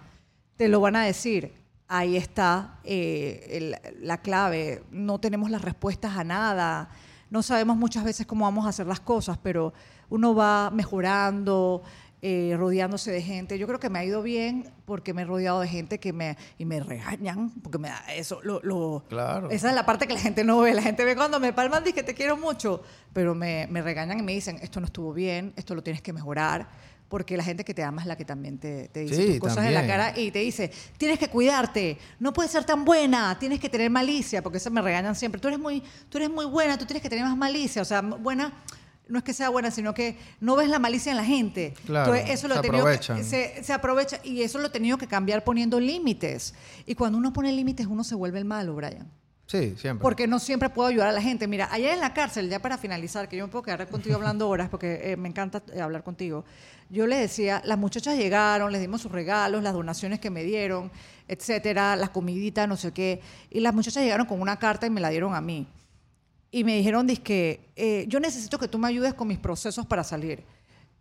[0.56, 1.52] te lo van a decir.
[1.88, 4.82] Ahí está eh, el- la clave.
[4.90, 6.88] No tenemos las respuestas a nada.
[7.30, 9.74] No sabemos muchas veces cómo vamos a hacer las cosas, pero
[10.08, 11.82] uno va mejorando,
[12.24, 13.58] eh, rodeándose de gente.
[13.58, 16.36] Yo creo que me ha ido bien porque me he rodeado de gente que me
[16.56, 18.40] y me regañan porque me da eso.
[18.42, 19.50] Lo, lo- Claro.
[19.50, 20.72] Esa es la parte que la gente no ve.
[20.72, 22.80] La gente ve cuando me palman y que te quiero mucho,
[23.12, 26.12] pero me, me regañan y me dicen esto no estuvo bien, esto lo tienes que
[26.12, 26.68] mejorar.
[27.08, 29.40] Porque la gente que te ama es la que también te, te dice Sí, tus
[29.40, 29.98] cosas en la también.
[29.98, 33.90] cara y te dice, tienes que cuidarte, no puedes ser tan buena, tienes que tener
[33.90, 35.38] malicia, porque eso me regañan siempre.
[35.38, 37.82] Tú eres muy, tú eres muy buena, tú tienes que tener más malicia.
[37.82, 38.54] O sea, buena
[39.08, 41.74] no es que sea buena, sino que no ves la malicia en la gente.
[41.86, 43.24] Claro, Entonces, eso lo se he tenido que- aprovechan.
[43.24, 46.54] se, se aprovecha y eso lo he tenido que cambiar poniendo límites.
[46.86, 49.10] Y cuando uno pone límites, uno se vuelve el malo, Brian.
[49.46, 50.00] Sí, siempre.
[50.02, 51.46] Porque no siempre puedo ayudar a la gente.
[51.46, 54.48] Mira, allá en la cárcel, ya para finalizar, que yo me puedo quedar contigo hablando
[54.48, 56.44] horas porque eh, me encanta eh, hablar contigo.
[56.88, 60.90] Yo le decía, las muchachas llegaron, les dimos sus regalos, las donaciones que me dieron,
[61.28, 63.20] etcétera, las comiditas, no sé qué.
[63.50, 65.66] Y las muchachas llegaron con una carta y me la dieron a mí.
[66.52, 70.44] Y me dijeron, que yo necesito que tú me ayudes con mis procesos para salir.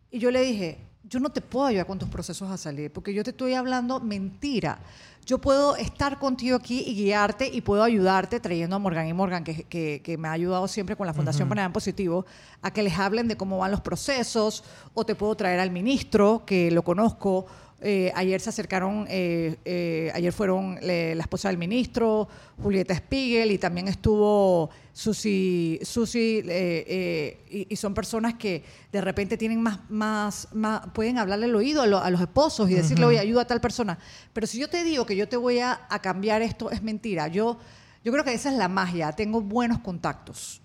[0.09, 3.13] Y yo le dije, yo no te puedo ayudar con tus procesos a salir, porque
[3.13, 4.79] yo te estoy hablando mentira.
[5.25, 9.43] Yo puedo estar contigo aquí y guiarte y puedo ayudarte trayendo a Morgan y Morgan,
[9.43, 12.25] que, que- que me ha ayudado siempre con la Fundación Panamá Positivo,
[12.61, 16.43] a que les hablen de cómo van los procesos, o te puedo traer al ministro,
[16.45, 17.45] que lo conozco.
[17.83, 22.27] Eh, ayer se acercaron, eh, eh, ayer fueron la esposa del ministro,
[22.61, 29.01] Julieta Spiegel, y también estuvo Susi, Susi eh, eh, y, y son personas que de
[29.01, 32.75] repente tienen más, más, más pueden hablarle al oído a, lo- a los esposos y
[32.75, 33.97] decirle, oye, ayuda a tal persona.
[34.31, 37.29] Pero si yo te digo que yo te voy a, a cambiar esto, es mentira.
[37.29, 37.57] Yo,
[38.03, 39.11] yo creo que esa es la magia.
[39.13, 40.60] Tengo buenos contactos.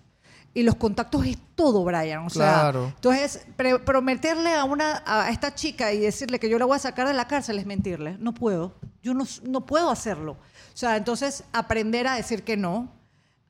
[0.57, 2.25] Y los contactos es todo, Brian.
[2.25, 2.87] O sea, Claro.
[2.95, 3.45] entonces,
[3.85, 7.13] prometerle a una a esta chica y decirle que yo la voy a sacar de
[7.13, 8.17] la cárcel es mentirle.
[8.19, 8.73] No puedo.
[9.03, 10.31] Yo no, no puedo hacerlo.
[10.31, 12.91] O sea, entonces aprender a decir que no,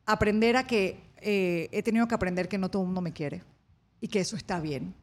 [0.05, 3.41] aprender a que eh, he tenido que aprender que no todo el mundo me quiere
[4.01, 4.93] y que eso está bien.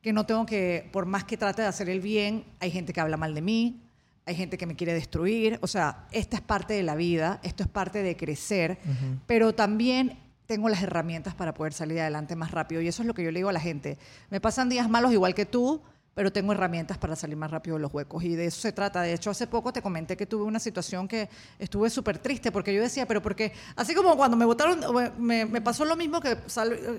[0.00, 3.00] Que no tengo que, por más que trate de hacer el bien, hay gente que
[3.02, 3.82] habla mal de mí,
[4.24, 5.58] hay gente que me quiere destruir.
[5.60, 8.78] O sea, esta es parte de la vida, esto es parte de crecer,
[9.26, 12.80] pero también tengo las herramientas para poder salir adelante más rápido.
[12.80, 13.98] Y eso es lo que yo le digo a la gente.
[14.30, 15.82] Me pasan días malos igual que tú,
[16.14, 18.24] pero tengo herramientas para salir más rápido de los huecos.
[18.24, 19.02] Y de eso se trata.
[19.02, 21.28] De hecho, hace poco te comenté que tuve una situación que
[21.58, 24.80] estuve súper triste porque yo decía, pero porque, así como cuando me votaron,
[25.18, 26.38] me, me pasó lo mismo que,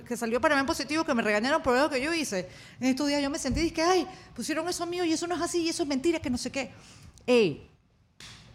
[0.07, 2.47] que salió para mí en positivo, que me regañaron por algo que yo hice.
[2.79, 5.41] En estos días yo me sentí, dije, ay, pusieron eso mío y eso no es
[5.41, 6.71] así y eso es mentira, que no sé qué.
[7.25, 7.67] Ey,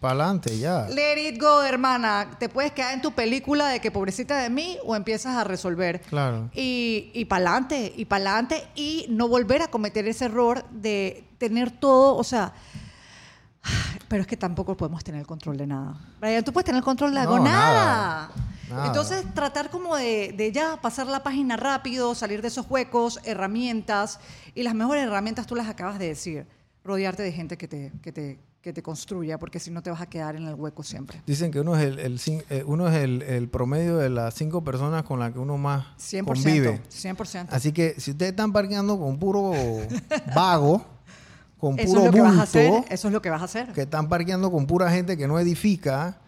[0.03, 0.89] para adelante ya.
[0.89, 2.37] Let it go, hermana.
[2.39, 6.01] Te puedes quedar en tu película de que pobrecita de mí o empiezas a resolver.
[6.03, 6.51] Claro.
[6.53, 11.25] Y, y para adelante, y para adelante, y no volver a cometer ese error de
[11.39, 12.53] tener todo, o sea.
[14.09, 15.95] Pero es que tampoco podemos tener el control de nada.
[16.21, 18.33] Brian, tú puedes tener el control de algo, nada.
[18.85, 24.19] Entonces, tratar como de, de, ya pasar la página rápido, salir de esos huecos, herramientas.
[24.57, 26.47] Y las mejores herramientas tú las acabas de decir.
[26.83, 30.01] Rodearte de gente que te, que te, que te construya, porque si no te vas
[30.01, 31.21] a quedar en el hueco siempre.
[31.27, 34.63] Dicen que uno es el, el eh, uno es el, el, promedio de las cinco
[34.63, 36.81] personas con las que uno más 100%, convive.
[36.89, 37.49] 100%.
[37.51, 39.53] Así que si ustedes están parqueando con puro
[40.35, 40.87] vago,
[41.59, 43.43] con eso puro es lo bulto, que vas a hacer, eso es lo que vas
[43.43, 43.73] a hacer.
[43.73, 46.21] Que están parqueando con pura gente que no edifica,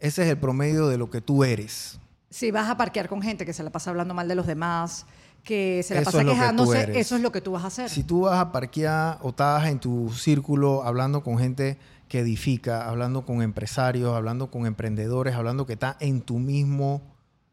[0.00, 1.98] ese es el promedio de lo que tú eres.
[2.30, 5.04] Si vas a parquear con gente que se la pasa hablando mal de los demás,
[5.46, 7.88] que se la pasa quejándose, eso es lo que tú vas a hacer.
[7.88, 11.78] Si tú vas a parquear o estás en tu círculo hablando con gente
[12.08, 17.00] que edifica, hablando con empresarios, hablando con emprendedores, hablando que está en tu mismo...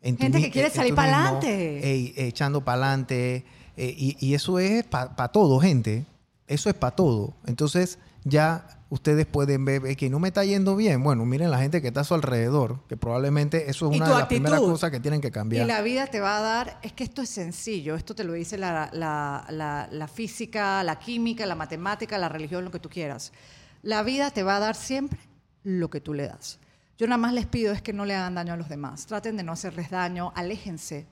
[0.01, 2.27] En gente que quiere salir para adelante.
[2.27, 3.45] echando para adelante.
[3.77, 6.06] Eh, y, y, eso es para todo, gente.
[6.47, 7.36] Eso es para todo.
[7.45, 11.03] Entonces ya ustedes pueden ver que no me está yendo bien.
[11.03, 14.15] Bueno, miren la gente que está a su alrededor, que probablemente eso es una de
[14.15, 15.65] las primeras cosas que tienen que cambiar.
[15.65, 18.34] Y la vida te va a dar, es que esto es sencillo, esto te lo
[18.34, 23.34] dice la, la, física, la química, la matemática, la religión, lo que tú quieras.
[23.82, 25.19] La vida te va a dar siempre
[25.63, 26.60] lo que tú le das.
[26.97, 29.08] Yo nada más les pido es que no le hagan daño a los demás.
[29.08, 31.08] Traten de no hacerles daño, aléjense.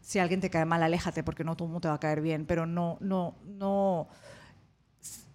[0.00, 2.46] Si alguien te cae mal, aléjate porque no todo mundo te va a caer bien,
[2.46, 4.08] pero no, no, no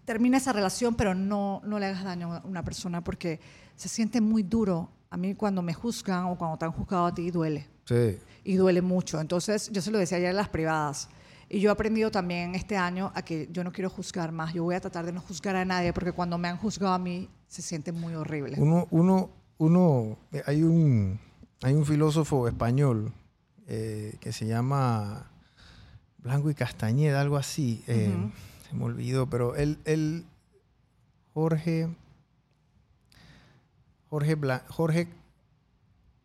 [0.06, 3.40] termina esa relación, pero no, no le hagas daño a una persona porque
[3.76, 4.90] se siente muy duro.
[5.10, 7.68] A mí cuando me juzgan o cuando te han juzgado a ti, duele.
[7.86, 8.18] Sí.
[8.44, 9.20] Y duele mucho.
[9.20, 11.10] Entonces, yo se lo decía ayer en las privadas.
[11.50, 14.54] Y yo he aprendido también este año a que yo no quiero juzgar más.
[14.54, 17.00] Yo voy a tratar de no juzgar a nadie porque cuando me han juzgado a
[17.00, 18.56] mí, se siente muy horrible.
[18.58, 21.20] Uno, uno, uno, hay un,
[21.62, 23.14] hay un filósofo español
[23.68, 25.30] eh, que se llama
[26.18, 27.84] Blanco y Castañeda, algo así.
[27.88, 28.12] Eh,
[28.74, 30.26] me olvidó, pero él, él
[31.34, 31.90] Jorge,
[34.10, 35.08] Jorge, Jorge,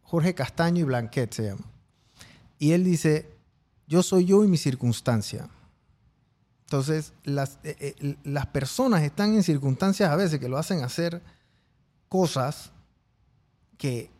[0.03, 1.65] Jorge Castaño y Blanquet se llama.
[2.59, 3.31] Y él dice,
[3.87, 5.49] yo soy yo y mi circunstancia.
[6.63, 11.23] Entonces, las, eh, eh, las personas están en circunstancias a veces que lo hacen hacer
[12.09, 12.73] cosas
[13.79, 14.11] que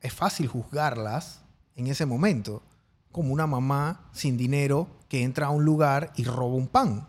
[0.00, 1.40] es fácil juzgarlas
[1.74, 2.62] en ese momento,
[3.12, 7.06] como una mamá sin dinero que entra a un lugar y roba un pan.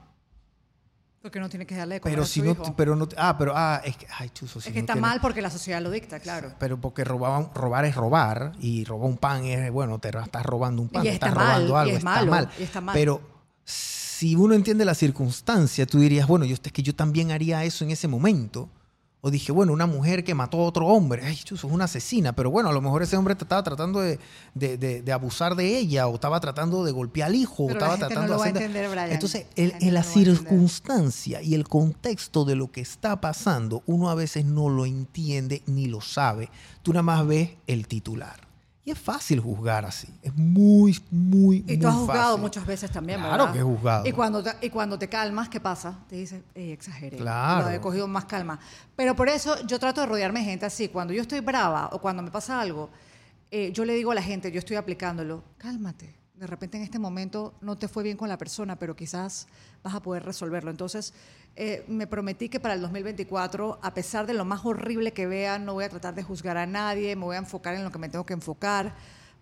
[1.28, 2.74] Porque no tiene que darle de comer pero a si su no, hijo.
[2.78, 5.06] pero no, ah, pero ah, es que, ay, chuzo, si es que no está tiene-
[5.10, 6.54] mal porque la sociedad lo dicta, claro.
[6.58, 10.82] Pero porque robaban, robar es robar y robar un pan es, bueno, te estás robando
[10.82, 12.50] un pan, Y te está estás mal, robando y algo, es está malo, mal.
[12.58, 12.94] y está mal.
[12.94, 13.22] Pero
[13.66, 17.84] si uno entiende la circunstancia, tú dirías, bueno, yo, es que yo también haría eso
[17.84, 18.70] en ese momento.
[19.20, 22.34] O dije, bueno, una mujer que mató a otro hombre, ay, chuzo, es una asesina,
[22.34, 24.20] pero bueno, a lo mejor ese hombre estaba tratando de,
[24.54, 27.74] de- de- de abusar de ella, o estaba tratando de golpear al hijo, o la
[27.74, 29.12] estaba gente no tratando lo de va a entender, Brian.
[29.12, 33.20] Entonces, La el- gente en la no circunstancia y el contexto de lo que está
[33.20, 36.50] pasando, uno a veces no lo entiende ni lo sabe.
[36.84, 38.47] Tú nada más ves el titular.
[38.88, 40.08] Y es fácil juzgar así.
[40.22, 42.42] Es muy, muy, Y tú has juzgado fácil.
[42.42, 43.52] muchas veces también, Claro ¿verdad?
[43.54, 44.08] que he juzgado.
[44.08, 46.00] Y cuando te, y cuando te calmas, ¿qué pasa?
[46.08, 47.18] Te dices, "Ey, exageré.
[47.18, 47.66] Claro.
[47.68, 48.58] Lo he cogido más calma.
[48.96, 50.88] Pero por eso yo trato de rodearme de gente así.
[50.88, 52.90] Cuando yo estoy brava o cuando me pasa algo,
[53.52, 56.16] eh, yo le digo a la gente, yo estoy aplicándolo, cálmate.
[56.40, 59.48] De repente en este momento no te fue bien con la persona, pero quizás
[59.84, 60.70] vas a poder resolverlo.
[60.70, 61.14] Entonces,
[61.56, 65.58] eh, me prometí que para el 2024, a pesar de lo más horrible que vea,
[65.58, 67.98] no voy a tratar de juzgar a nadie, me voy a enfocar en lo que
[67.98, 68.96] me tengo que enfocar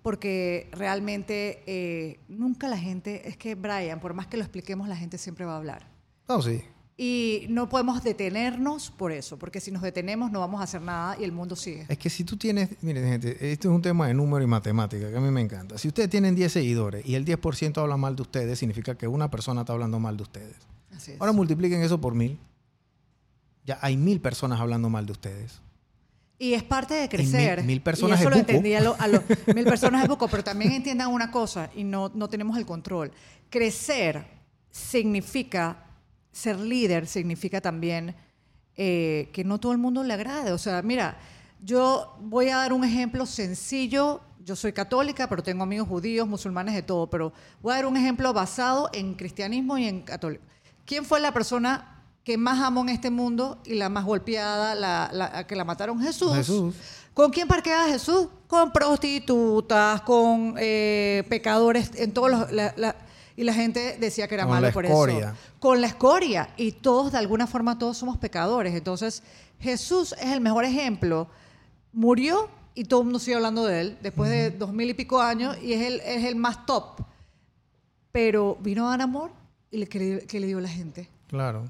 [0.05, 4.95] porque realmente eh, nunca la gente, es que Brian, por más que lo expliquemos, la
[4.95, 5.87] gente siempre va a hablar.
[6.27, 6.63] No, sí.
[6.97, 11.17] Y no podemos detenernos por eso, porque si nos detenemos no vamos a hacer nada
[11.19, 11.85] y el mundo sigue.
[11.89, 15.09] Es que si tú tienes, miren gente, esto es un tema de número y matemática
[15.09, 15.77] que a mí me encanta.
[15.77, 19.29] Si ustedes tienen 10 seguidores y el 10% habla mal de ustedes, significa que una
[19.29, 20.55] persona está hablando mal de ustedes.
[20.95, 21.19] Así es.
[21.19, 22.39] Ahora multipliquen eso por mil.
[23.65, 25.59] Ya hay mil personas hablando mal de ustedes.
[26.39, 27.63] Y es parte de mil- crecer.
[27.65, 28.51] mil personas y eso es lo buco.
[28.51, 31.83] entendí a lo- a lo- mil personas es poco, pero también entiendan una cosa, y
[31.83, 33.11] no, no tenemos el control.
[33.49, 34.25] Crecer
[34.69, 35.84] significa,
[36.35, 38.13] ser líder significa también
[38.75, 40.51] eh, que no todo el mundo le agrade.
[40.51, 41.17] O sea, mira,
[41.63, 44.19] yo voy a dar un ejemplo sencillo.
[44.43, 47.09] Yo soy católica, pero tengo amigos judíos, musulmanes, de todo.
[47.09, 50.43] Pero voy a dar un ejemplo basado en cristianismo y en católico.
[50.85, 55.09] ¿quién fue la persona que más amó en este mundo y la más golpeada, la,
[55.13, 55.99] la- que la mataron?
[56.01, 56.33] Jesús.
[56.35, 56.75] Jesús.
[57.13, 58.27] ¿Con quién parqueaba Jesús?
[58.47, 62.51] Con prostitutas, con eh, pecadores, en todos los...
[62.51, 62.95] la- la-
[63.35, 65.29] y la gente decía que era Con malo la por escoria.
[65.29, 65.53] eso.
[65.59, 66.49] Con la escoria.
[66.57, 68.73] Y todos, de alguna forma, todos somos pecadores.
[68.73, 69.23] Entonces,
[69.59, 71.27] Jesús es el mejor ejemplo.
[71.91, 75.21] Murió y todo el mundo sigue hablando de él después de dos mil y pico
[75.21, 77.01] años y es el, es el más top.
[78.11, 79.31] Pero vino a dar amor
[79.71, 81.09] y le, que, le, que le dio la gente.
[81.27, 81.69] Claro.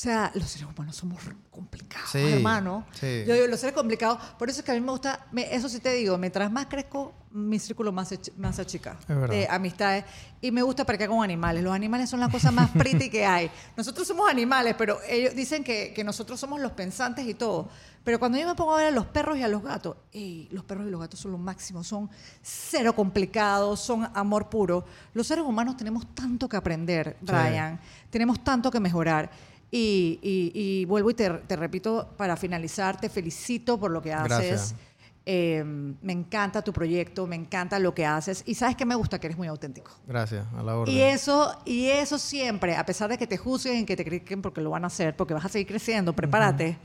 [0.00, 1.18] O sea, los seres humanos somos
[1.50, 2.86] complicados, Sí, hermano.
[2.92, 3.22] sí.
[3.26, 5.68] Yo digo, los seres complicados, por eso es que a mí me gusta, me- eso
[5.68, 8.96] sí te digo, mientras más crezco, mi círculo más más achica
[9.28, 10.06] de amistades.
[10.40, 11.62] Y me gusta parquear con animales.
[11.62, 13.50] Los animales son la cosa más pretty que hay.
[13.76, 17.68] Nosotros somos animales, pero ellos dicen que, que nosotros somos los pensantes y todo.
[18.02, 20.48] Pero cuando yo me pongo a ver a los perros y a los gatos, ey,
[20.50, 22.08] los perros y los gatos son lo máximo, son
[22.42, 24.86] cero complicados, son amor puro.
[25.12, 27.26] Los seres humanos tenemos tanto que aprender, Sí.
[27.26, 29.30] Brian, tenemos tanto que mejorar.
[29.70, 34.12] Y, y- y vuelvo y te, te repito, para finalizar, te felicito por lo que
[34.12, 34.74] haces.
[35.26, 35.62] Eh,
[36.02, 38.42] me encanta tu proyecto, me encanta lo que haces.
[38.46, 39.92] Y sabes que me gusta que eres muy auténtico.
[40.08, 40.92] Gracias, a la orden.
[40.94, 44.60] Y eso, y eso siempre, a pesar de que te juzguen, que te critiquen porque
[44.60, 46.78] lo van a hacer, porque vas a seguir creciendo, prepárate.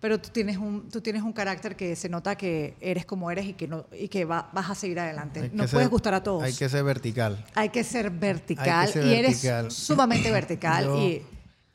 [0.00, 3.46] Pero tú tienes un, tú tienes un carácter que se nota que eres como eres
[3.46, 5.40] y que no, y que va- vas a seguir adelante.
[5.42, 6.42] Hay No ser- puedes gustar a todos.
[6.42, 7.44] Hay que ser vertical.
[7.54, 9.70] Hay que ser vertical que ser y eres vertical.
[9.70, 11.22] sumamente vertical Yo- y,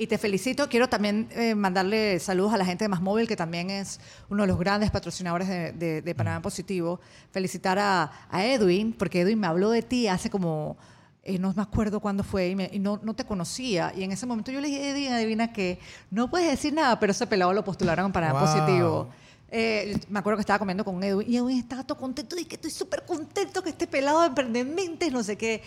[0.04, 0.68] y te felicito.
[0.68, 4.44] Quiero también eh, mandarle saludos a la gente de Más Móvil, que también es uno
[4.44, 7.00] de los grandes patrocinadores de, de- de Panamá Positivo.
[7.32, 10.76] Felicitar a, a Edwin, porque Edwin me habló de ti hace como,
[11.24, 13.94] eh, no me acuerdo cuándo fue, y, me- y no, no te conocía.
[13.96, 15.78] Y en ese momento yo le dije, Edwin, adivina que
[16.10, 18.48] no puedes decir nada, pero ese pelado lo postularon en Panamá Wow.
[18.54, 19.10] Positivo.
[19.52, 22.56] Eh, me acuerdo que estaba comiendo con Edwin y Edwin estaba todo contento y que
[22.56, 25.62] estoy súper contento que este pelado de emprendimientos, no sé qué.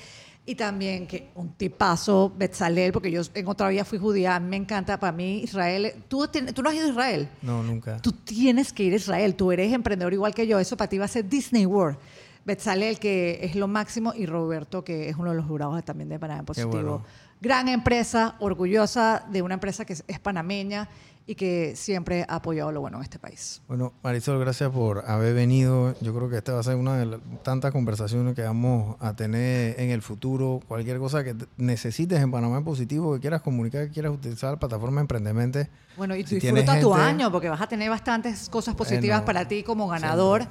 [0.46, 5.00] Y también que un tipazo, Betzalel, porque yo en otra vida fui judía, me encanta,
[5.00, 7.96] para mí Israel, ¿tú, tú no has ido a Israel, No, nunca.
[8.02, 10.98] tú tienes que ir a Israel, tú eres emprendedor igual que yo, eso para ti
[10.98, 11.96] va a ser Disney World.
[12.44, 16.18] Betzalel, que es lo máximo, y Roberto, que es uno de los jurados también de
[16.18, 16.72] Panamá Positivo.
[16.72, 17.04] bueno.
[17.40, 20.88] Gran empresa, orgullosa de una empresa que es panameña
[21.26, 23.62] y que siempre ha apoyado lo bueno en este país.
[23.66, 25.94] Bueno, Marisol, gracias por haber venido.
[26.02, 29.14] Yo creo que esta va a ser una de las tantas conversaciones que vamos a
[29.16, 30.60] tener en el futuro.
[30.68, 34.50] Cualquier cosa que te- necesites en Panamá en positivo, que quieras comunicar, que quieras utilizar
[34.52, 35.56] la plataforma Emprendement.
[35.96, 39.26] Bueno, y Si disfruta tu gente- año porque vas a tener bastantes cosas positivas Bueno,
[39.26, 40.46] para ti como ganador.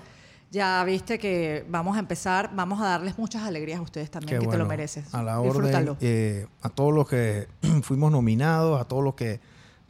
[0.50, 4.46] Ya viste que vamos a empezar, vamos a darles muchas alegrías a ustedes también, Qué
[4.46, 4.70] que te lo bueno.
[4.70, 5.12] mereces.
[5.14, 5.98] A la orden, Disfrútalo.
[6.00, 7.48] eh, a todos los que
[7.82, 9.40] fuimos nominados, a todos los que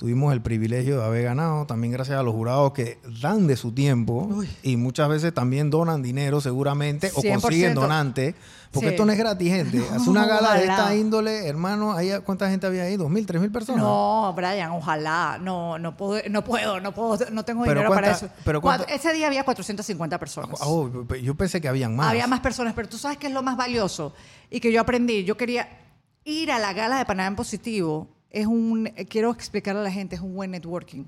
[0.03, 3.71] tuvimos el privilegio de haber ganado, también gracias a los jurados que dan de su
[3.71, 4.49] tiempo Uy.
[4.61, 7.39] y muchas veces también donan dinero seguramente o 100%.
[7.41, 8.35] consiguen donantes,
[8.73, 8.93] porque Sí.
[8.95, 9.81] esto no es gratis, gente.
[9.95, 12.97] Hace una gala de esta índole, hermano, ahí, ¿cuánta gente había ahí?
[12.97, 13.81] ¿Dos mil, tres mil personas?
[13.81, 15.39] No, Brian, ojalá.
[15.41, 18.27] No, no puedo, no puedo, no puedo, no tengo Pero dinero para eso.
[18.43, 20.59] pero cuánta- ese día había 450 personas.
[20.63, 22.09] Oh, yo pensé que habían más.
[22.09, 24.13] Había más personas, pero tú sabes que es lo más valioso
[24.49, 25.23] y que yo aprendí.
[25.23, 25.69] Yo quería
[26.25, 28.09] ir a la gala de Panamá en positivo.
[28.33, 31.05] Es un, quiero explicarle a la gente, es un buen networking.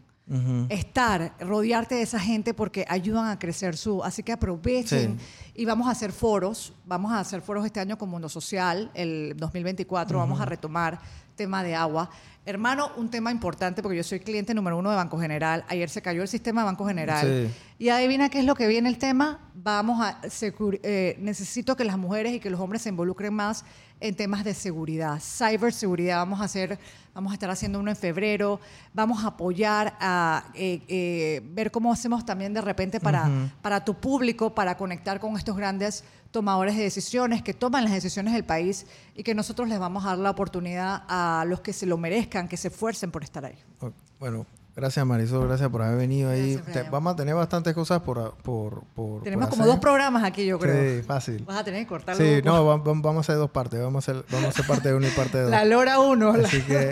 [0.70, 4.04] Estar, rodearte de esa gente porque ayudan a crecer su.
[4.04, 5.20] Así que aprovechen
[5.54, 6.74] y vamos a hacer foros.
[6.86, 10.18] Vamos a hacer foros este año con Mundo Social, el 2024.
[10.18, 11.00] Vamos a retomar
[11.36, 12.10] tema de agua.
[12.48, 15.66] Hermano, un tema importante porque yo soy cliente número uno de Banco General.
[15.68, 17.26] Ayer se cayó el sistema de Banco General.
[17.26, 17.54] Sí.
[17.80, 19.40] Y adivina qué es lo que viene el tema.
[19.56, 23.66] Vamos a eh, necesito que las mujeres y que los hombres se involucren más
[24.00, 26.18] en temas de seguridad, ciberseguridad.
[26.18, 26.78] Vamos a hacer,
[27.16, 28.60] vamos a estar haciendo uno en febrero.
[28.94, 33.28] Vamos a apoyar a eh, eh, ver cómo hacemos también de repente para,
[33.64, 36.04] para tu público, para conectar con estos grandes
[36.36, 40.10] tomadores de decisiones que toman las decisiones del país y que nosotros les vamos a
[40.10, 43.56] dar la oportunidad a los que se lo merezcan, que se esfuercen por estar ahí.
[43.80, 46.58] Ok, Bueno, gracias Marisol, gracias por haber venido ahí.
[46.74, 48.36] Te- vamos a tener bastantes cosas por...
[48.38, 49.74] por, por Tenemos por como hacer.
[49.76, 51.02] dos programas aquí, yo creo.
[51.02, 51.44] Sí, fácil.
[51.46, 52.24] Vas a tener que cortarlo.
[52.24, 53.82] Sí, no, va- va- vamos a hacer dos partes.
[53.82, 55.52] Vamos a hacer, vamos a hacer parte de uno y parte de dos.
[55.52, 56.30] La Lora 1.
[56.46, 56.92] Así que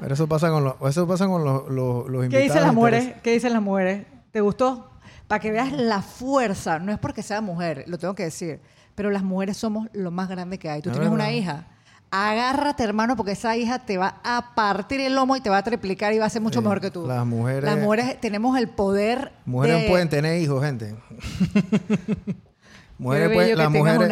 [0.00, 2.44] pero eso pasa con los, eso pasa con los, los, los ¿Qué invitados.
[2.44, 3.14] dicen las mujeres?
[3.22, 4.06] ¿Qué dicen las mujeres?
[4.30, 4.90] ¿Te gustó?
[5.28, 8.60] Para que veas la fuerza, no es porque sea mujer, lo tengo que decir,
[8.94, 10.82] pero las mujeres somos lo más grande que hay.
[10.82, 11.66] Tú Es tienes una hija,
[12.14, 15.62] agárrate hermano porque esa hija te va a partir el lomo y te va a
[15.62, 17.06] triplicar y va a ser mucho Sí, mejor que tú.
[17.06, 20.94] las mujeres- Las mujeres tenemos el poder Mujeres de- pueden tener hijos, gente.
[22.98, 24.08] mujeres pueden, las mujeres,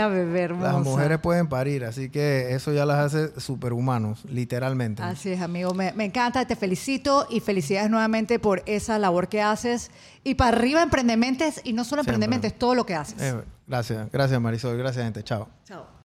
[1.10, 5.02] las pueden parir, así que eso ya las hace superhumanos, literalmente.
[5.02, 5.72] Así es, amigo.
[5.72, 9.90] Me, me encanta, te felicito y felicidades nuevamente por esa labor que haces.
[10.24, 12.14] Y para arriba, emprendementes, y no solo Siempre.
[12.24, 13.22] emprendementes, todo lo que haces.
[13.22, 13.34] Eh,
[13.68, 15.48] gracias, gracias Marisol, gracias gente, chao.
[15.64, 15.86] Chao.